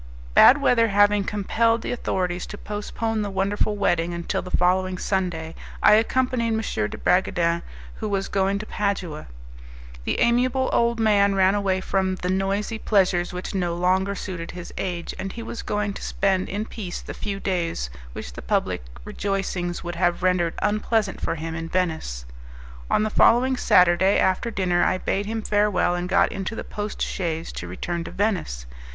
[0.33, 5.53] Bad weather having compelled the authorities to postpone the wonderful wedding until the following Sunday,
[5.83, 6.61] I accompanied M.
[6.89, 7.61] de Bragadin,
[7.97, 9.27] who was going to Padua.
[10.03, 14.73] The amiable old man ran away from the noisy pleasures which no longer suited his
[14.75, 18.81] age, and he was going to spend in peace the few days which the public
[19.05, 22.25] rejoicings would have rendered unpleasant for him in Venice.
[22.89, 27.03] On the following Saturday, after dinner, I bade him farewell, and got into the post
[27.03, 28.65] chaise to return to Venice.